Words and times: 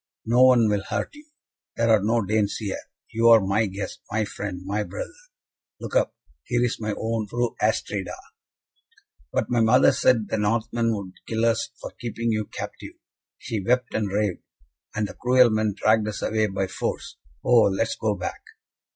"No 0.25 0.43
one 0.45 0.67
will 0.67 0.81
hurt 0.89 1.13
you. 1.13 1.27
There 1.77 1.89
are 1.91 2.01
no 2.03 2.25
Danes 2.25 2.55
here. 2.55 2.81
You 3.11 3.27
are 3.29 3.39
my 3.39 3.67
guest, 3.67 3.99
my 4.09 4.25
friend, 4.25 4.65
my 4.65 4.81
brother. 4.83 5.13
Look 5.79 5.95
up! 5.95 6.15
here 6.41 6.63
is 6.65 6.79
my 6.79 6.95
own 6.97 7.27
Fru 7.27 7.55
Astrida." 7.61 8.15
"But 9.31 9.51
my 9.51 9.61
mother 9.61 9.91
said 9.91 10.29
the 10.29 10.39
Northmen 10.39 10.95
would 10.95 11.13
kill 11.27 11.45
us 11.45 11.69
for 11.79 11.91
keeping 12.01 12.31
you 12.31 12.45
captive. 12.45 12.93
She 13.37 13.63
wept 13.63 13.93
and 13.93 14.07
raved, 14.07 14.41
and 14.95 15.07
the 15.07 15.13
cruel 15.13 15.51
men 15.51 15.75
dragged 15.77 16.07
us 16.07 16.23
away 16.23 16.47
by 16.47 16.65
force. 16.65 17.17
Oh, 17.45 17.65
let 17.69 17.89
us 17.89 17.95
go 17.95 18.15
back!" 18.15 18.41